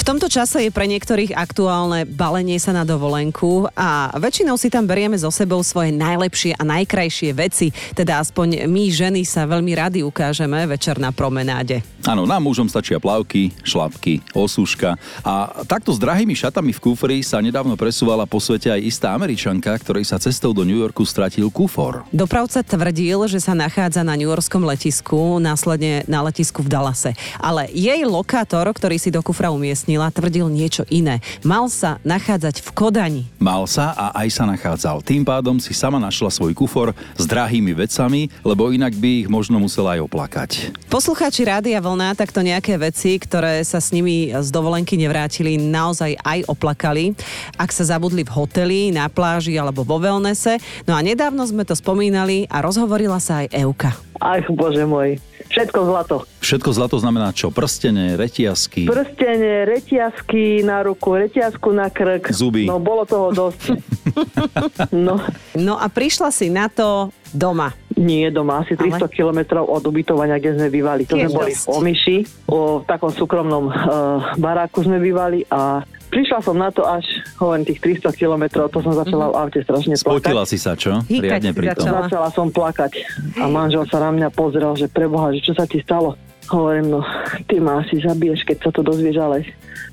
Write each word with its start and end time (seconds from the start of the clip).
V 0.00 0.08
tomto 0.08 0.32
čase 0.32 0.64
je 0.64 0.72
pre 0.72 0.88
niektorých 0.88 1.36
aktuálne 1.36 2.08
balenie 2.08 2.56
sa 2.56 2.72
na 2.72 2.88
dovolenku 2.88 3.68
a 3.76 4.08
väčšinou 4.16 4.56
si 4.56 4.72
tam 4.72 4.88
berieme 4.88 5.12
so 5.20 5.28
sebou 5.28 5.60
svoje 5.60 5.92
najlepšie 5.92 6.56
a 6.56 6.64
najkrajšie 6.64 7.36
veci. 7.36 7.68
Teda 7.92 8.24
aspoň 8.24 8.64
my 8.64 8.88
ženy 8.88 9.28
sa 9.28 9.44
veľmi 9.44 9.76
rady 9.76 10.00
ukážeme 10.00 10.56
večer 10.64 10.96
na 10.96 11.12
promenáde. 11.12 11.84
Áno, 12.08 12.24
nám 12.24 12.40
mužom 12.40 12.64
stačia 12.64 12.96
plavky, 12.96 13.52
šlapky, 13.60 14.24
osúška 14.32 14.96
a 15.20 15.52
takto 15.68 15.92
s 15.92 16.00
drahými 16.00 16.32
šatami 16.32 16.72
v 16.72 16.80
kufri 16.80 17.20
sa 17.20 17.44
nedávno 17.44 17.76
presúvala 17.76 18.24
po 18.24 18.40
svete 18.40 18.72
aj 18.72 18.80
istá 18.80 19.12
američanka, 19.12 19.68
ktorej 19.76 20.08
sa 20.08 20.16
cestou 20.16 20.56
do 20.56 20.64
New 20.64 20.80
Yorku 20.80 21.04
stratil 21.04 21.52
kufor. 21.52 22.08
Dopravca 22.08 22.64
tvrdil, 22.64 23.28
že 23.28 23.36
sa 23.36 23.52
nachádza 23.52 24.00
na 24.00 24.16
New 24.16 24.32
Yorkskom 24.32 24.64
letisku, 24.64 25.36
následne 25.44 26.08
na 26.08 26.24
letisku 26.24 26.64
v 26.64 26.72
Dallase. 26.72 27.12
Ale 27.36 27.68
jej 27.68 28.00
lokátor, 28.08 28.64
ktorý 28.64 28.96
si 28.96 29.12
do 29.12 29.20
kufra 29.20 29.52
umiestnila, 29.90 30.14
tvrdil 30.14 30.46
niečo 30.46 30.86
iné. 30.86 31.18
Mal 31.42 31.66
sa 31.66 31.98
nachádzať 32.06 32.62
v 32.62 32.68
Kodani. 32.70 33.22
Mal 33.42 33.66
sa 33.66 33.90
a 33.98 34.14
aj 34.22 34.28
sa 34.30 34.44
nachádzal. 34.46 35.02
Tým 35.02 35.26
pádom 35.26 35.58
si 35.58 35.74
sama 35.74 35.98
našla 35.98 36.30
svoj 36.30 36.54
kufor 36.54 36.94
s 37.18 37.24
drahými 37.26 37.74
vecami, 37.74 38.30
lebo 38.46 38.70
inak 38.70 38.94
by 38.94 39.26
ich 39.26 39.28
možno 39.28 39.58
musela 39.58 39.98
aj 39.98 40.06
oplakať. 40.06 40.50
Poslucháči 40.86 41.42
Rádia 41.42 41.82
Vlna 41.82 42.14
takto 42.14 42.38
nejaké 42.38 42.78
veci, 42.78 43.18
ktoré 43.18 43.66
sa 43.66 43.82
s 43.82 43.90
nimi 43.90 44.30
z 44.30 44.48
dovolenky 44.54 44.94
nevrátili, 44.94 45.58
naozaj 45.58 46.14
aj 46.22 46.46
oplakali. 46.46 47.18
Ak 47.58 47.74
sa 47.74 47.82
zabudli 47.82 48.22
v 48.22 48.30
hoteli, 48.30 48.80
na 48.94 49.10
pláži 49.10 49.58
alebo 49.58 49.82
vo 49.82 49.98
wellnesse. 49.98 50.62
No 50.86 50.94
a 50.94 51.02
nedávno 51.02 51.42
sme 51.42 51.66
to 51.66 51.74
spomínali 51.74 52.46
a 52.46 52.62
rozhovorila 52.62 53.18
sa 53.18 53.42
aj 53.42 53.58
Euka. 53.58 53.90
Ach, 54.22 54.46
bože 54.54 54.86
môj. 54.86 55.18
Všetko 55.62 55.80
zlato. 55.84 56.16
Všetko 56.40 56.70
zlato 56.72 56.96
znamená 56.96 57.28
čo? 57.30 57.48
Prstene, 57.48 58.16
retiasky, 58.16 58.84
Prstenie, 58.84 59.64
reťazky 59.64 60.60
na 60.60 60.80
ruku, 60.80 61.12
reťazku 61.14 61.68
na 61.70 61.86
krk. 61.86 62.28
Zuby. 62.30 62.64
No, 62.64 62.78
bolo 62.78 63.04
toho 63.04 63.28
dosť. 63.30 63.76
no, 64.96 65.20
No 65.52 65.74
a 65.76 65.86
prišla 65.86 66.30
si 66.30 66.48
na 66.48 66.66
to 66.66 67.12
doma. 67.30 67.70
nie 67.94 68.26
doma, 68.26 68.64
asi 68.64 68.72
300 68.74 68.96
Ale? 68.96 69.12
kilometrov 69.12 69.62
od 69.62 69.84
ubytovania, 69.84 70.40
kde 70.40 70.56
sme 70.56 70.68
bývali. 70.68 71.04
To 71.04 71.14
sme 71.14 71.28
boli 71.28 71.52
v 71.52 71.64
Omiši, 71.68 72.16
o, 72.48 72.80
v 72.80 72.84
takom 72.88 73.12
súkromnom 73.12 73.68
uh, 73.68 73.74
baráku 74.34 74.80
sme 74.80 74.96
bývali 74.96 75.44
a 75.46 75.84
prišla 76.10 76.38
som 76.42 76.58
na 76.58 76.68
to 76.68 76.82
až, 76.82 77.06
hovorím, 77.38 77.64
tých 77.64 78.02
300 78.02 78.10
kilometrov, 78.12 78.68
to 78.68 78.82
som 78.82 78.92
začala 78.92 79.30
v 79.30 79.34
aute 79.38 79.60
strašne 79.62 79.94
Spotila 79.94 80.42
plakať. 80.42 80.50
si 80.50 80.58
sa, 80.58 80.74
čo? 80.74 80.98
Hýkať 81.06 81.40
Riadne 81.40 81.50
pri 81.54 81.66
tom. 81.72 81.86
začala. 81.86 81.98
Začala 82.10 82.28
som 82.34 82.46
plakať 82.50 82.92
a 83.38 83.44
manžel 83.46 83.84
sa 83.86 83.98
na 84.02 84.10
mňa 84.10 84.28
pozrel, 84.34 84.74
že 84.74 84.90
preboha, 84.90 85.30
že 85.30 85.40
čo 85.40 85.54
sa 85.54 85.64
ti 85.64 85.78
stalo? 85.80 86.18
Hovorím, 86.48 86.98
no, 86.98 87.00
ty 87.46 87.60
ma 87.60 87.84
asi 87.84 88.00
zabiješ, 88.00 88.48
keď 88.48 88.56
sa 88.64 88.70
to 88.72 88.80
dozvieš, 88.80 89.16
ale 89.20 89.44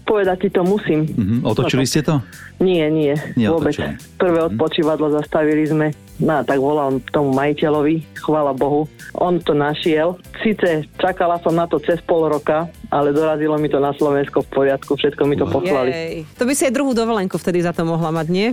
povedať 0.08 0.48
ti 0.48 0.50
to 0.56 0.64
musím. 0.64 1.04
Mhm, 1.04 1.36
otočili 1.44 1.84
ste 1.84 2.00
to? 2.00 2.24
Nie, 2.58 2.90
nie, 2.90 3.14
Nie 3.38 3.54
vôbec. 3.54 3.78
Prvé 4.18 4.40
odpočívadlo 4.50 5.14
zastavili 5.14 5.68
sme. 5.68 5.94
No 6.18 6.42
tak 6.42 6.58
volal 6.58 6.98
tomu 7.14 7.30
majiteľovi, 7.38 8.18
chvála 8.18 8.50
Bohu. 8.58 8.90
On 9.14 9.38
to 9.38 9.54
našiel. 9.54 10.18
Sice 10.42 10.90
čakala 10.98 11.38
som 11.46 11.54
na 11.54 11.70
to 11.70 11.78
cez 11.78 12.02
pol 12.02 12.26
roka, 12.26 12.66
ale 12.90 13.14
dorazilo 13.14 13.54
mi 13.62 13.70
to 13.70 13.78
na 13.78 13.94
Slovensko 13.94 14.42
v 14.42 14.50
poriadku, 14.50 14.98
všetko 14.98 15.22
mi 15.30 15.38
to 15.38 15.46
poslali. 15.46 15.94
Jej. 15.94 16.18
To 16.42 16.50
by 16.50 16.54
si 16.58 16.66
aj 16.66 16.74
druhú 16.74 16.98
dovolenku 16.98 17.38
vtedy 17.38 17.62
za 17.62 17.70
to 17.70 17.86
mohla 17.86 18.10
mať, 18.10 18.28
nie? 18.34 18.50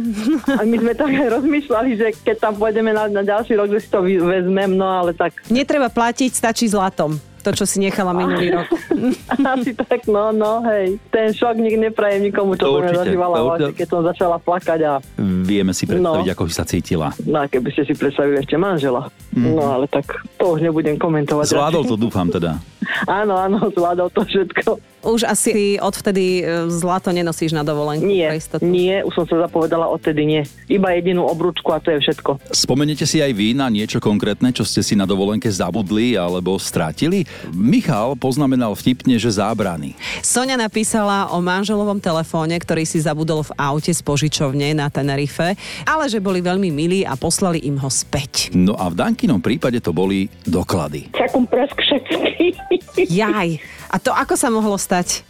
A 0.60 0.62
my 0.68 0.76
sme 0.76 0.92
tak 0.92 1.08
aj 1.16 1.40
rozmýšľali, 1.40 1.90
že 1.96 2.06
keď 2.20 2.36
tam 2.36 2.54
pôjdeme 2.60 2.92
na, 2.92 3.08
na 3.08 3.24
ďalší 3.24 3.56
rok, 3.56 3.72
že 3.72 3.80
si 3.80 3.88
to 3.88 4.04
vezmem, 4.04 4.76
no 4.76 4.84
ale 4.84 5.16
tak 5.16 5.32
Netreba 5.48 5.88
platiť, 5.88 6.36
stačí 6.36 6.68
zlatom. 6.68 7.16
To, 7.44 7.52
čo 7.52 7.64
si 7.64 7.76
nechala 7.76 8.10
minulý 8.10 8.48
rok. 8.50 8.72
asi 9.52 9.76
tak, 9.76 10.08
no, 10.08 10.32
no, 10.32 10.64
hej. 10.64 10.96
Ten 11.08 11.28
šok 11.28 11.54
nik 11.54 11.76
neprajem 11.78 12.24
nikomu, 12.24 12.56
čo 12.56 12.64
To 12.66 12.80
som 12.80 13.04
zažívala, 13.04 13.36
určite. 13.38 13.76
keď 13.76 13.86
som 13.86 14.00
začala 14.02 14.36
plakať 14.38 14.80
a 14.82 14.92
Vieme 15.44 15.70
si 15.70 15.84
predstaviť, 15.84 16.00
No. 16.24 16.32
ako 16.32 16.42
si 16.48 16.54
sa 16.54 16.64
cítila. 16.64 17.12
no, 17.22 17.44
keby 17.44 17.68
ste 17.68 17.84
si 17.84 17.92
predstavili 17.92 18.40
ešte 18.40 18.56
manžela. 18.56 19.12
No 19.30 19.60
ale 19.70 19.84
tak 19.86 20.08
to 20.34 20.56
už 20.56 20.64
nebudem 20.64 20.96
komentovať. 20.96 21.52
Zvládol 21.52 21.84
to, 21.84 21.96
dúfam 21.96 22.26
teda. 22.26 22.56
Áno, 23.20 23.34
áno, 23.34 23.68
zvládol 23.70 24.08
to 24.08 24.24
všetko. 24.24 24.76
Už 25.04 25.28
asi 25.28 25.76
odvtedy 25.76 26.40
e, 26.40 26.72
zlato 26.72 27.12
nenosíš 27.12 27.52
na 27.52 27.60
dovolenku. 27.60 28.08
Nie, 28.08 28.32
nie, 28.64 29.04
už 29.04 29.12
som 29.12 29.24
sa 29.28 29.44
zapovedala 29.44 29.84
odtedy 29.86 30.24
nie. 30.24 30.42
Iba 30.66 30.96
jedinú 30.96 31.28
obrúčku 31.28 31.68
a 31.70 31.78
to 31.78 31.92
je 31.92 32.08
všetko. 32.08 32.40
Spomeniete 32.50 33.04
si 33.04 33.20
aj 33.20 33.32
vy 33.36 33.52
na 33.52 33.68
niečo 33.68 34.00
konkrétne, 34.00 34.48
čo 34.50 34.64
ste 34.64 34.80
si 34.80 34.96
na 34.96 35.04
dovolenke 35.04 35.52
zabudli 35.52 36.16
alebo 36.16 36.56
strátili? 36.56 37.28
Michal 37.52 38.16
poznamenal 38.16 38.72
vtipne, 38.72 39.20
že 39.20 39.36
zábrany. 39.36 39.92
Sonia 40.24 40.56
napísala 40.56 41.28
o 41.36 41.44
manželovom 41.44 42.00
telefóne, 42.00 42.56
ktorý 42.56 42.88
si 42.88 43.04
zabudol 43.04 43.44
v 43.44 43.52
aute 43.60 43.92
z 43.92 44.00
požičovne 44.00 44.72
na 44.72 44.88
Tenerife, 44.88 45.52
ale 45.84 46.08
že 46.08 46.24
boli 46.24 46.40
veľmi 46.40 46.72
milí 46.72 47.04
a 47.04 47.12
poslali 47.12 47.60
im 47.68 47.76
ho 47.76 47.92
späť. 47.92 48.56
No 48.56 48.72
a 48.80 48.88
v 48.88 48.96
Dankinom 48.96 49.44
prípade 49.44 49.84
to 49.84 49.92
boli 49.92 50.32
doklady. 50.48 51.12
takom 51.12 51.44
prask 51.44 51.76
všetky. 51.76 52.56
Jaj, 53.10 53.58
a 53.90 53.96
to 53.98 54.14
ako 54.14 54.34
sa 54.38 54.48
mohlo 54.48 54.78
stať? 54.78 54.93
стать. 54.94 55.24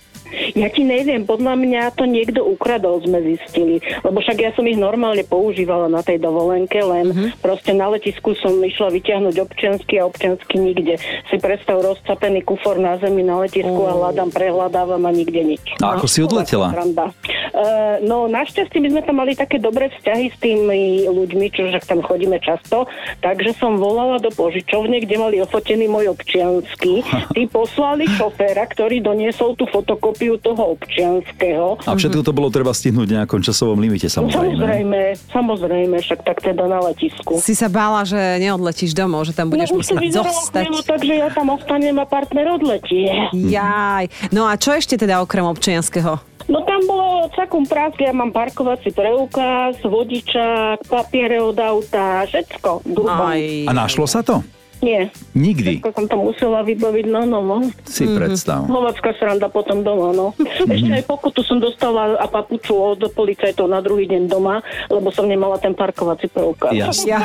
Ja 0.54 0.70
ti 0.70 0.86
neviem, 0.86 1.26
podľa 1.26 1.58
mňa 1.58 1.82
to 1.98 2.06
niekto 2.06 2.46
ukradol, 2.46 3.02
sme 3.02 3.18
zistili. 3.26 3.82
Lebo 4.06 4.22
však 4.22 4.38
ja 4.38 4.50
som 4.54 4.62
ich 4.70 4.78
normálne 4.78 5.26
používala 5.26 5.90
na 5.90 5.98
tej 5.98 6.22
dovolenke, 6.22 6.78
len 6.78 7.10
uh-huh. 7.10 7.28
proste 7.42 7.74
na 7.74 7.90
letisku 7.90 8.38
som 8.38 8.54
išla 8.62 8.94
vyťahnuť 8.94 9.34
občiansky 9.34 9.98
a 9.98 10.06
občiansky 10.06 10.62
nikde. 10.62 11.02
Si 11.26 11.36
predstav 11.42 11.82
rozcapený 11.82 12.46
kufor 12.46 12.78
na 12.78 12.94
zemi 13.02 13.26
na 13.26 13.42
letisku 13.42 13.82
a 13.82 13.98
hľadám, 13.98 14.30
prehľadávam 14.30 15.02
a 15.02 15.10
nikde 15.10 15.42
nič. 15.42 15.64
A 15.82 15.98
ako 15.98 16.06
si 16.06 16.22
odletela? 16.22 16.70
Uh, 16.70 17.98
no 18.06 18.30
našťastie 18.30 18.78
my 18.78 18.88
sme 18.94 19.02
tam 19.02 19.18
mali 19.18 19.34
také 19.34 19.58
dobré 19.58 19.90
vzťahy 19.90 20.26
s 20.30 20.36
tými 20.38 21.10
ľuďmi, 21.10 21.50
čo 21.50 21.66
však 21.66 21.82
tam 21.82 21.98
chodíme 22.02 22.38
často, 22.38 22.86
takže 23.18 23.58
som 23.58 23.78
volala 23.78 24.22
do 24.22 24.30
požičovne, 24.30 25.02
kde 25.02 25.16
mali 25.18 25.36
ofotený 25.42 25.90
môj 25.90 26.14
občiansky. 26.14 27.02
Tí 27.34 27.42
poslali 27.50 28.06
šoféra, 28.06 28.70
ktorý 28.70 29.02
doniesol 29.02 29.58
tú 29.58 29.66
fotokopiu 29.66 30.43
toho 30.44 30.76
občianského. 30.76 31.80
A 31.88 31.96
všetko 31.96 32.20
to 32.20 32.36
bolo 32.36 32.52
treba 32.52 32.76
stihnúť 32.76 33.08
v 33.08 33.14
nejakom 33.24 33.40
časovom 33.40 33.80
limite 33.80 34.12
samozrejme. 34.12 34.60
Samozrejme, 34.60 35.00
samozrejme, 35.32 35.96
však 36.04 36.20
tak 36.20 36.44
teda 36.44 36.68
na 36.68 36.84
letisku. 36.84 37.40
Si 37.40 37.56
sa 37.56 37.72
bála, 37.72 38.04
že 38.04 38.20
neodletíš 38.44 38.92
domov, 38.92 39.24
že 39.24 39.32
tam 39.32 39.48
budeš 39.48 39.72
no 39.72 39.80
musieť 39.80 40.20
zostať. 40.20 40.68
chvíľu, 40.68 40.80
takže 40.84 41.12
ja 41.16 41.28
tam 41.32 41.48
ostanem 41.56 41.96
a 41.96 42.04
partner 42.04 42.60
odletí. 42.60 43.08
Jaj. 43.32 44.12
No 44.28 44.44
a 44.44 44.60
čo 44.60 44.76
ešte 44.76 45.00
teda 45.00 45.24
okrem 45.24 45.48
občianského? 45.48 46.20
No 46.44 46.60
tam 46.68 46.84
bolo 46.84 47.32
celkom 47.32 47.64
prásk, 47.64 47.96
ja 48.04 48.12
mám 48.12 48.28
parkovací 48.28 48.92
preukaz, 48.92 49.80
vodičák, 49.80 50.84
papiere 50.84 51.40
od 51.40 51.56
auta, 51.56 52.28
všetko. 52.28 52.84
Aj. 53.08 53.40
A 53.64 53.72
našlo 53.72 54.04
sa 54.04 54.20
to? 54.20 54.44
Nie, 54.84 55.08
Nikdy. 55.32 55.80
ako 55.80 55.90
som 55.94 56.04
to 56.04 56.16
musela 56.20 56.60
vybaviť 56.60 57.06
na 57.08 57.24
novo. 57.24 57.64
Si 57.84 58.04
Mhm. 58.04 58.14
predstav. 58.14 58.60
Hovacká 58.64 59.16
sranda 59.16 59.48
potom 59.48 59.80
doma, 59.80 60.12
no. 60.12 60.36
Ešte 60.36 60.92
aj 60.92 61.04
pokutu 61.04 61.40
som 61.40 61.56
dostala 61.56 62.20
a 62.20 62.26
papuču 62.26 62.76
od 62.76 63.00
policajtov 63.08 63.64
na 63.64 63.80
druhý 63.80 64.04
deň 64.04 64.28
doma, 64.28 64.60
lebo 64.86 65.08
som 65.08 65.24
nemala 65.24 65.56
ten 65.56 65.72
parkovací 65.72 66.28
preukaz. 66.28 66.70
Jasne. 66.70 67.08
Ja. 67.08 67.20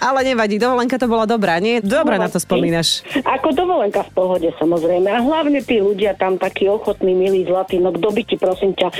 Ale 0.00 0.22
nevadí, 0.24 0.54
dovolenka 0.56 0.94
to 0.94 1.06
bola 1.06 1.24
dobrá, 1.24 1.58
nie? 1.58 1.80
Dobre 1.80 2.14
na 2.14 2.28
to 2.28 2.38
spomínaš. 2.38 3.02
Ako 3.20 3.50
dovolenka 3.50 4.04
v 4.04 4.12
pohode 4.12 4.48
samozrejme. 4.54 5.08
A 5.08 5.18
hlavne 5.18 5.60
tí 5.60 5.80
ľudia 5.80 6.14
tam 6.14 6.36
takí 6.36 6.66
ochotní, 6.66 7.10
milí, 7.10 7.42
zlatí. 7.42 7.76
No 7.76 7.90
kto 7.90 8.08
by 8.08 8.22
ti 8.22 8.36
prosím 8.36 8.70
ťa, 8.72 8.88
e, 8.88 8.94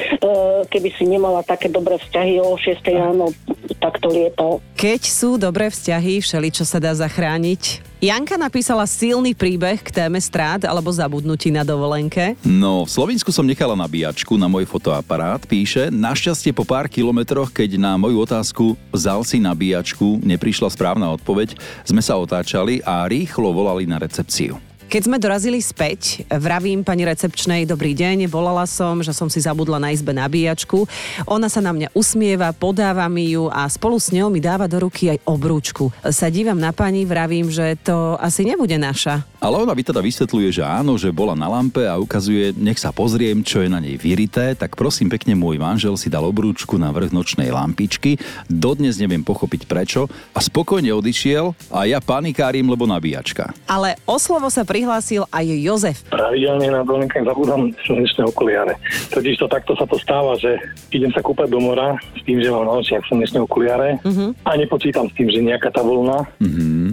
keby 0.66 0.88
si 0.90 1.04
nemala 1.04 1.40
také 1.40 1.68
dobré 1.68 2.00
vzťahy 2.00 2.40
o 2.40 2.56
6 2.56 2.80
ráno, 2.90 3.30
tak 3.78 4.00
to 4.00 4.08
lietal. 4.08 4.58
Keď 4.74 5.02
sú 5.02 5.36
dobré 5.36 5.68
vzťahy, 5.68 6.18
všeli, 6.18 6.48
čo 6.50 6.64
sa 6.64 6.80
dá 6.80 6.90
zachrániť. 7.04 7.92
Janka 8.04 8.36
napísala 8.36 8.84
silný 8.84 9.32
príbeh 9.32 9.80
k 9.80 9.88
téme 9.88 10.20
strát 10.20 10.60
alebo 10.68 10.92
zabudnutí 10.92 11.48
na 11.48 11.64
dovolenke. 11.64 12.36
No, 12.44 12.84
v 12.84 12.90
Slovensku 12.92 13.32
som 13.32 13.48
nechala 13.48 13.72
nabíjačku 13.72 14.36
na 14.36 14.44
môj 14.44 14.68
fotoaparát. 14.68 15.40
Píše, 15.44 15.88
našťastie 15.88 16.52
po 16.52 16.68
pár 16.68 16.88
kilometroch, 16.88 17.48
keď 17.48 17.80
na 17.80 17.96
moju 17.96 18.20
otázku 18.20 18.76
vzal 18.92 19.24
si 19.24 19.40
nabíjačku, 19.40 20.20
neprišla 20.20 20.68
správna 20.68 21.12
odpoveď, 21.16 21.56
sme 21.84 22.04
sa 22.04 22.20
otáčali 22.20 22.84
a 22.84 23.08
rýchlo 23.08 23.52
volali 23.56 23.88
na 23.88 23.96
recepciu. 23.96 24.60
Keď 24.84 25.10
sme 25.10 25.18
dorazili 25.18 25.58
späť, 25.58 26.22
vravím 26.30 26.86
pani 26.86 27.02
recepčnej, 27.02 27.66
dobrý 27.66 27.98
deň, 27.98 28.30
volala 28.30 28.62
som, 28.68 29.02
že 29.02 29.10
som 29.10 29.26
si 29.26 29.42
zabudla 29.42 29.82
na 29.82 29.90
izbe 29.90 30.14
nabíjačku. 30.14 30.86
Ona 31.26 31.50
sa 31.50 31.58
na 31.58 31.74
mňa 31.74 31.90
usmieva, 31.96 32.54
podáva 32.54 33.08
mi 33.10 33.34
ju 33.34 33.50
a 33.50 33.66
spolu 33.66 33.98
s 33.98 34.14
ňou 34.14 34.30
mi 34.30 34.38
dáva 34.38 34.70
do 34.70 34.84
ruky 34.86 35.10
aj 35.10 35.18
obrúčku. 35.26 35.90
Sa 36.14 36.30
dívam 36.30 36.60
na 36.60 36.70
pani, 36.70 37.02
vravím, 37.02 37.50
že 37.50 37.74
to 37.82 38.14
asi 38.22 38.46
nebude 38.46 38.78
naša. 38.78 39.26
Ale 39.42 39.60
ona 39.60 39.76
by 39.76 39.82
teda 39.84 40.00
vysvetľuje, 40.00 40.48
že 40.56 40.64
áno, 40.64 40.96
že 40.96 41.12
bola 41.12 41.36
na 41.36 41.50
lampe 41.50 41.84
a 41.84 42.00
ukazuje, 42.00 42.56
nech 42.56 42.80
sa 42.80 42.94
pozriem, 42.94 43.44
čo 43.44 43.60
je 43.60 43.68
na 43.68 43.82
nej 43.82 44.00
vyrité, 44.00 44.56
tak 44.56 44.78
prosím 44.78 45.12
pekne, 45.12 45.36
môj 45.36 45.60
manžel 45.60 45.98
si 46.00 46.08
dal 46.08 46.24
obrúčku 46.24 46.80
na 46.80 46.88
vrch 46.94 47.12
nočnej 47.12 47.52
lampičky. 47.52 48.16
Dodnes 48.48 48.96
neviem 48.96 49.20
pochopiť 49.20 49.68
prečo 49.68 50.08
a 50.32 50.40
spokojne 50.40 50.94
odišiel 50.96 51.52
a 51.74 51.84
ja 51.84 52.00
panikárim, 52.00 52.64
lebo 52.64 52.88
nabíjačka. 52.88 53.52
Ale 53.68 54.00
o 54.08 54.16
slovo 54.16 54.48
sa 54.48 54.64
prihlásil 54.74 55.22
aj 55.30 55.46
Jozef. 55.62 56.02
Pravidelne 56.10 56.66
na 56.66 56.82
dovolenkách 56.82 57.22
zabudám 57.22 57.70
slnečné 57.86 58.26
okuliare. 58.26 58.74
Totiž 59.14 59.38
to 59.38 59.46
takto 59.46 59.78
sa 59.78 59.86
to 59.86 59.94
stáva, 60.02 60.34
že 60.34 60.58
idem 60.90 61.14
sa 61.14 61.22
kúpať 61.22 61.46
do 61.46 61.62
mora 61.62 61.94
s 62.18 62.22
tým, 62.26 62.42
že 62.42 62.50
mám 62.50 62.66
na 62.66 62.82
očiach 62.82 63.06
slnečné 63.06 63.38
okuliare 63.46 64.02
a 64.42 64.50
nepočítam 64.58 65.06
s 65.06 65.14
tým, 65.14 65.30
že 65.30 65.46
nejaká 65.46 65.70
tá 65.70 65.86
vlna 65.86 66.26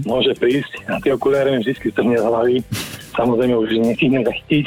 môže 0.06 0.38
prísť 0.38 0.78
a 0.94 1.01
tie 1.01 1.18
okuliare 1.18 1.57
mi 1.57 1.66
vždy 1.66 1.74
strhne 1.89 2.22
z 2.22 2.25
hlavy. 2.30 2.56
Samozrejme 3.18 3.57
už 3.57 3.69
nestihnem 3.81 4.24
zachytiť 4.24 4.66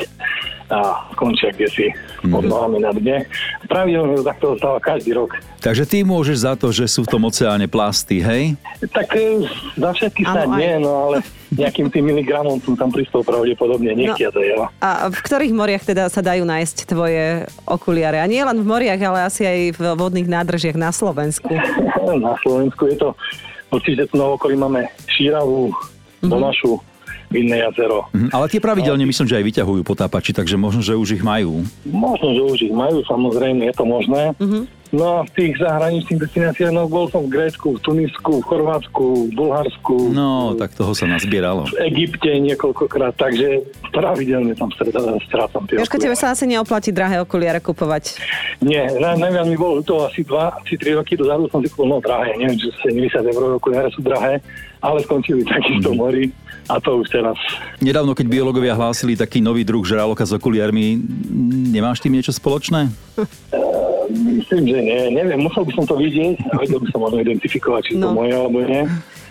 a 0.72 1.08
skončia 1.12 1.52
kde 1.52 1.68
si 1.68 1.86
pod 2.28 2.44
nohami 2.44 2.80
na 2.80 2.92
dne. 2.96 3.28
Pravidelne 3.68 4.16
to 4.16 4.24
takto 4.24 4.46
stáva 4.56 4.78
každý 4.80 5.12
rok. 5.12 5.36
Takže 5.60 5.84
ty 5.84 6.04
môžeš 6.04 6.38
za 6.44 6.54
to, 6.56 6.72
že 6.72 6.88
sú 6.88 7.04
v 7.04 7.12
tom 7.12 7.24
oceáne 7.28 7.68
plasty, 7.68 8.20
hej? 8.20 8.56
Tak 8.92 9.12
e, 9.16 9.44
za 9.76 9.90
všetky 9.92 10.24
aj. 10.24 10.48
nie, 10.56 10.74
no 10.80 11.08
ale 11.08 11.16
nejakým 11.54 11.88
tým 11.88 12.04
miligramom 12.10 12.58
som 12.60 12.74
tam 12.74 12.90
pristol 12.90 13.22
pravdepodobne 13.22 13.92
nechtiace, 13.94 14.36
jo. 14.36 14.68
A 14.80 15.08
v 15.08 15.20
ktorých 15.20 15.54
moriach 15.54 15.84
teda 15.84 16.08
sa 16.08 16.20
dajú 16.20 16.44
nájsť 16.44 16.76
tvoje 16.88 17.48
okuliare? 17.64 18.20
A 18.20 18.26
nie 18.28 18.42
len 18.42 18.58
v 18.60 18.66
moriach, 18.66 19.00
ale 19.00 19.28
asi 19.28 19.44
aj 19.44 19.58
v 19.76 19.82
vodných 19.94 20.28
nádržiach 20.28 20.76
na 20.76 20.90
Slovensku. 20.90 21.48
Na 22.04 22.36
Slovensku 22.44 22.84
je 22.84 23.00
to, 23.00 23.16
určite 23.72 24.04
tu 24.12 24.20
na 24.20 24.36
okolí 24.36 24.60
máme 24.60 24.92
Šíravu, 25.08 25.72
Donašu, 26.20 26.76
Vinné 27.34 27.66
jazero. 27.66 28.06
Mhm. 28.14 28.30
Ale 28.30 28.46
tie 28.46 28.62
pravidelne 28.62 29.02
myslím, 29.02 29.26
že 29.26 29.38
aj 29.42 29.44
vyťahujú 29.50 29.82
potápači, 29.82 30.30
takže 30.30 30.54
možno, 30.54 30.86
že 30.86 30.94
už 30.94 31.18
ich 31.18 31.24
majú. 31.26 31.66
Možno, 31.82 32.30
že 32.30 32.42
už 32.46 32.58
ich 32.70 32.74
majú, 32.74 33.02
samozrejme, 33.02 33.66
je 33.66 33.74
to 33.74 33.84
možné. 33.84 34.22
No 34.94 35.18
a 35.18 35.20
v 35.26 35.30
tých 35.34 35.58
zahraničných 35.58 36.22
destináciách, 36.22 36.70
no 36.70 36.86
bol 36.86 37.10
som 37.10 37.26
v 37.26 37.34
Grécku, 37.34 37.74
v 37.74 37.80
Tunisku, 37.82 38.38
v 38.38 38.44
Chorvátsku, 38.46 39.04
v 39.26 39.32
Bulharsku, 39.34 40.14
No, 40.14 40.54
tak 40.54 40.78
toho 40.78 40.94
sa 40.94 41.10
nazbieralo. 41.10 41.66
v 41.66 41.90
Egypte 41.90 42.30
niekoľkokrát, 42.30 43.18
takže 43.18 43.66
pravidelne 43.90 44.54
tam 44.54 44.70
strácam 44.70 45.66
tie 45.66 45.82
Jožko, 45.82 45.98
tebe 45.98 46.14
sa 46.14 46.30
asi 46.30 46.46
neoplatí 46.46 46.94
drahé 46.94 47.18
okuliare 47.18 47.58
kupovať. 47.58 48.22
Nie, 48.62 48.86
na, 49.02 49.18
najviac 49.18 49.50
mi 49.50 49.58
bolo 49.58 49.82
to 49.82 50.06
asi 50.06 50.22
2 50.22 50.62
či 50.62 50.78
3 50.78 51.02
roky 51.02 51.18
dozadu 51.18 51.50
som 51.50 51.58
si 51.58 51.66
kúpil, 51.74 51.90
no 51.90 51.98
drahé, 51.98 52.38
neviem, 52.38 52.54
či 52.54 52.70
70 52.86 53.34
eur 53.34 53.58
okuliare 53.58 53.90
sú 53.90 53.98
drahé, 53.98 54.38
ale 54.78 55.02
skončili 55.02 55.42
takisto 55.42 55.90
v 55.90 55.98
mori 55.98 56.24
a 56.70 56.78
to 56.78 57.02
už 57.02 57.10
teraz 57.10 57.36
Nedávno, 57.82 58.14
keď 58.14 58.26
biológovia 58.30 58.78
hlásili 58.78 59.18
taký 59.18 59.42
nový 59.42 59.66
druh 59.66 59.82
žraloka 59.82 60.22
s 60.22 60.32
okuliarmi, 60.32 61.02
nemáš 61.74 61.98
tým 61.98 62.14
niečo 62.14 62.30
spoločné? 62.30 62.88
myslím, 64.10 64.62
že 64.66 64.78
nie, 64.78 64.98
neviem, 65.10 65.40
musel 65.40 65.64
by 65.64 65.72
som 65.72 65.84
to 65.84 65.94
vidieť 65.94 66.36
a 66.48 66.58
vedel 66.58 66.78
by 66.78 66.88
som 66.90 67.00
možno 67.00 67.18
identifikovať, 67.20 67.82
či 67.84 67.92
No. 67.94 68.10
to 68.10 68.16
moje 68.16 68.32
alebo 68.32 68.58
nie. 68.60 68.82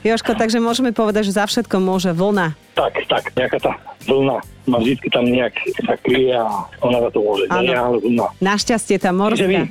Jožko, 0.04 0.36
takže 0.36 0.60
môžeme 0.60 0.92
povedať, 0.92 1.32
že 1.32 1.40
za 1.40 1.48
všetko 1.48 1.80
môže 1.80 2.12
vlna. 2.12 2.52
Tak, 2.76 3.08
tak, 3.08 3.32
nejaká 3.40 3.58
tá 3.64 3.72
vlna 4.04 4.44
ma 4.64 4.80
vždy 4.80 5.08
tam 5.12 5.28
nejak 5.28 5.56
sa 5.84 5.96
kryje 6.00 6.36
a 6.40 6.48
ona 6.80 7.04
za 7.04 7.10
to 7.12 7.20
môže. 7.20 7.48
Áno. 7.52 7.64
Nie, 7.64 7.76
ale 7.76 7.98
vlna. 8.00 8.28
Našťastie 8.40 8.96
tá 9.00 9.12
morská. 9.12 9.48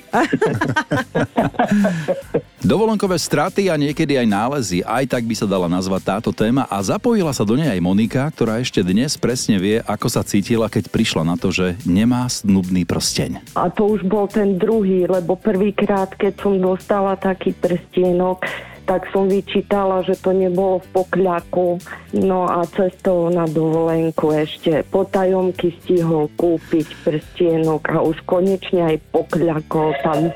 Dovolenkové 2.62 3.16
straty 3.18 3.72
a 3.72 3.76
niekedy 3.76 4.20
aj 4.20 4.28
nálezy, 4.28 4.78
aj 4.84 5.04
tak 5.08 5.24
by 5.26 5.34
sa 5.34 5.48
dala 5.48 5.66
nazvať 5.66 6.02
táto 6.16 6.30
téma 6.30 6.68
a 6.68 6.78
zapojila 6.80 7.32
sa 7.32 7.42
do 7.42 7.56
nej 7.56 7.72
aj 7.72 7.80
Monika, 7.82 8.22
ktorá 8.30 8.60
ešte 8.60 8.84
dnes 8.84 9.16
presne 9.18 9.58
vie, 9.58 9.80
ako 9.82 10.06
sa 10.12 10.22
cítila, 10.22 10.68
keď 10.68 10.88
prišla 10.92 11.26
na 11.26 11.36
to, 11.40 11.50
že 11.50 11.74
nemá 11.88 12.28
snubný 12.28 12.86
prsteň. 12.86 13.56
A 13.58 13.68
to 13.72 13.96
už 13.96 14.06
bol 14.06 14.28
ten 14.28 14.60
druhý, 14.60 15.08
lebo 15.08 15.34
prvýkrát, 15.34 16.14
keď 16.14 16.38
som 16.38 16.54
dostala 16.60 17.18
taký 17.18 17.56
prstienok, 17.56 18.44
tak 18.92 19.08
som 19.08 19.24
vyčítala, 19.24 20.04
že 20.04 20.20
to 20.20 20.36
nebolo 20.36 20.84
v 20.84 21.00
pokľaku. 21.00 21.80
No 22.20 22.44
a 22.44 22.60
cestou 22.68 23.32
na 23.32 23.48
dovolenku 23.48 24.36
ešte 24.36 24.84
potajomky 24.92 25.72
stihol 25.80 26.28
kúpiť 26.36 26.92
prstienok 27.00 27.88
a 27.88 28.04
už 28.04 28.20
konečne 28.28 28.92
aj 28.92 28.96
pokľakol 29.08 29.96
tam 30.04 30.28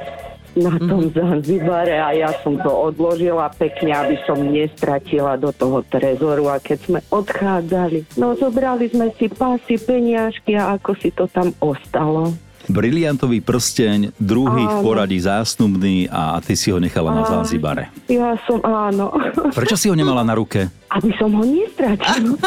na 0.56 0.72
tom 0.80 1.12
Zanzibare 1.12 2.00
a 2.00 2.16
ja 2.16 2.32
som 2.40 2.56
to 2.56 2.72
odložila 2.72 3.52
pekne, 3.60 3.92
aby 3.92 4.16
som 4.24 4.40
nestratila 4.40 5.36
do 5.36 5.52
toho 5.52 5.84
trezoru 5.84 6.48
a 6.48 6.56
keď 6.56 6.78
sme 6.80 7.00
odchádzali, 7.12 8.16
no 8.16 8.32
zobrali 8.40 8.88
sme 8.88 9.12
si 9.20 9.28
pásy, 9.28 9.76
peniažky 9.76 10.56
a 10.56 10.80
ako 10.80 10.96
si 10.96 11.12
to 11.12 11.28
tam 11.28 11.52
ostalo. 11.60 12.32
Briliantový 12.66 13.40
prsteň, 13.40 14.16
druhý 14.18 14.64
v 14.66 14.74
Áno. 14.78 14.82
poradí 14.82 15.18
zásnubný 15.22 16.10
a 16.10 16.42
ty 16.42 16.58
si 16.58 16.74
ho 16.74 16.82
nechala 16.82 17.14
na 17.14 17.22
Zanzibare. 17.22 17.94
Ja 18.10 18.34
som, 18.46 18.58
áno, 18.66 19.14
Prečo 19.54 19.78
si 19.78 19.86
ho 19.86 19.94
nemala 19.94 20.26
na 20.26 20.34
ruke? 20.34 20.66
aby 20.86 21.10
som 21.18 21.28
ho 21.34 21.44
nestratila. 21.44 22.38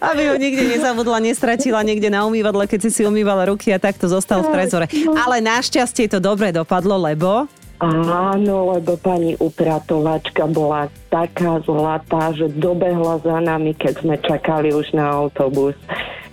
Aby 0.00 0.22
ho 0.32 0.36
nikde 0.36 0.64
nezabudla, 0.76 1.22
nestratila 1.22 1.80
niekde 1.86 2.08
na 2.10 2.24
umývadle, 2.26 2.66
keď 2.66 2.88
si 2.88 2.90
si 2.90 3.02
umývala 3.04 3.48
ruky 3.48 3.70
a 3.70 3.78
takto 3.78 4.08
zostal 4.10 4.42
v 4.42 4.52
trezore. 4.52 4.86
Ale 5.14 5.44
našťastie 5.44 6.08
to 6.10 6.18
dobre 6.18 6.50
dopadlo, 6.50 6.96
lebo... 6.98 7.46
Áno, 7.84 8.72
lebo 8.72 8.96
pani 8.96 9.36
upratovačka 9.36 10.48
bola 10.48 10.88
taká 11.12 11.60
zlatá, 11.68 12.32
že 12.32 12.48
dobehla 12.48 13.20
za 13.20 13.42
nami, 13.44 13.76
keď 13.76 14.00
sme 14.00 14.16
čakali 14.24 14.72
už 14.72 14.94
na 14.96 15.10
autobus 15.10 15.76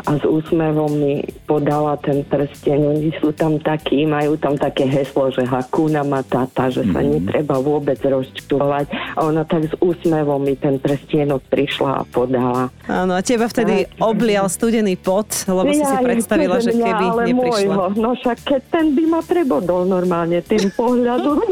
a 0.06 0.18
s 0.18 0.26
úsmevom 0.26 0.92
mi 0.92 1.22
podala 1.46 1.98
ten 2.02 2.26
prsteň. 2.26 2.80
Oni 2.98 3.10
sú 3.22 3.34
tam 3.34 3.62
takí, 3.62 4.04
majú 4.06 4.38
tam 4.38 4.58
také 4.58 4.90
heslo, 4.90 5.30
že 5.30 5.46
Hakuna 5.46 6.02
Matata, 6.02 6.74
že 6.74 6.86
sa 6.90 7.02
netreba 7.06 7.62
vôbec 7.62 7.98
rozčulovať. 8.02 9.18
A 9.18 9.30
ona 9.30 9.46
tak 9.46 9.70
s 9.70 9.74
úsmevom 9.78 10.42
mi 10.42 10.58
ten 10.58 10.82
prstienok 10.82 11.46
prišla 11.48 12.02
a 12.02 12.04
podala. 12.08 12.74
Áno, 12.90 13.14
a 13.14 13.22
teba 13.22 13.46
vtedy 13.46 13.86
oblial 14.02 14.50
studený 14.50 14.98
pot, 14.98 15.30
lebo 15.46 15.70
si 15.70 15.84
si 15.84 15.96
Jaj, 15.96 16.06
predstavila, 16.06 16.58
že 16.58 16.72
mňa, 16.74 16.86
keby 16.86 17.06
ale 17.06 17.22
neprišla. 17.30 17.74
Môjho, 17.76 17.84
no 17.98 18.10
však 18.18 18.38
keď 18.42 18.62
ten 18.72 18.86
by 18.98 19.04
ma 19.06 19.22
prebodol 19.22 19.82
normálne 19.86 20.40
tým 20.42 20.72
pohľadom. 20.74 21.38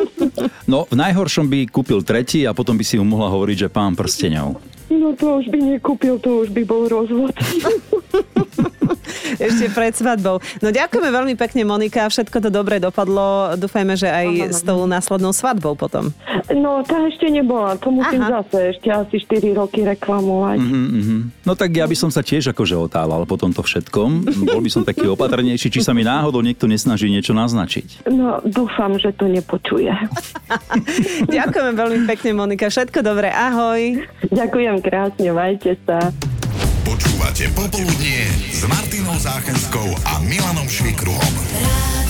No, 0.70 0.86
v 0.86 0.96
najhoršom 0.96 1.50
by 1.50 1.66
kúpil 1.74 2.06
tretí 2.06 2.46
a 2.46 2.54
potom 2.54 2.78
by 2.78 2.86
si 2.86 3.02
mu 3.02 3.06
mohla 3.18 3.34
hovoriť, 3.34 3.66
že 3.66 3.70
pán 3.74 3.98
prsteňov. 3.98 4.62
No 4.90 5.14
to 5.14 5.42
už 5.42 5.54
by 5.54 5.60
nekúpil, 5.62 6.18
to 6.18 6.46
už 6.46 6.50
by 6.50 6.62
bol 6.66 6.90
rozvod. 6.90 7.34
Ešte 9.48 9.72
pred 9.72 9.96
svadbou. 9.96 10.44
No 10.60 10.68
ďakujeme 10.70 11.10
veľmi 11.10 11.34
pekne, 11.40 11.64
Monika. 11.64 12.12
Všetko 12.12 12.44
to 12.44 12.50
dobre 12.52 12.84
dopadlo. 12.84 13.56
Dúfajme, 13.56 13.96
že 13.96 14.12
aj 14.12 14.28
s 14.52 14.62
tou 14.68 14.84
následnou 14.84 15.32
svadbou 15.32 15.80
potom. 15.80 16.12
No 16.52 16.84
tá 16.84 17.00
ešte 17.08 17.32
nebola, 17.32 17.80
to 17.80 17.94
musím 17.94 18.26
Aha. 18.26 18.44
zase 18.44 18.76
ešte 18.76 18.90
asi 18.92 19.16
4 19.24 19.56
roky 19.56 19.88
reklamovať. 19.88 20.60
Mhm, 20.60 20.82
mhm. 21.00 21.18
No 21.48 21.56
tak 21.56 21.72
ja 21.72 21.88
by 21.88 21.96
som 21.96 22.12
sa 22.12 22.20
tiež 22.20 22.52
akože 22.52 22.76
otálal 22.76 23.24
po 23.24 23.40
tomto 23.40 23.64
všetkom. 23.64 24.28
Bol 24.50 24.60
by 24.60 24.70
som 24.70 24.84
taký 24.84 25.08
opatrnejší, 25.08 25.72
či 25.72 25.80
sa 25.80 25.96
mi 25.96 26.04
náhodou 26.04 26.44
niekto 26.44 26.68
nesnaží 26.68 27.08
niečo 27.08 27.32
naznačiť. 27.32 28.10
No 28.12 28.44
dúfam, 28.44 29.00
že 29.00 29.16
to 29.16 29.32
nepočuje. 29.32 29.94
Ďakujeme 31.38 31.72
veľmi 31.78 32.00
pekne, 32.10 32.32
Monika. 32.36 32.68
Všetko 32.68 33.00
dobre. 33.06 33.32
Ahoj. 33.32 34.04
Ďakujem 34.30 34.76
krásne, 34.84 35.30
majte 35.32 35.78
sa. 35.88 36.12
Počúvate 37.40 37.56
Popoludnie 37.72 38.28
s 38.52 38.68
Martinou 38.68 39.16
Záchenskou 39.16 39.96
a 40.04 40.20
Milanom 40.20 40.68
Švikruhom. 40.68 41.34
Rádio 41.56 42.09